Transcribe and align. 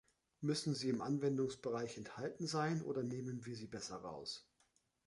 Müssen 0.39 0.73
sie 0.73 0.89
im 0.89 1.03
Anwendungsbereich 1.03 1.95
enthalten 1.95 2.47
sein 2.47 2.81
oder 2.81 3.03
nehmen 3.03 3.45
wir 3.45 3.55
sie 3.55 3.67
besser 3.67 3.97
raus? 3.97 4.49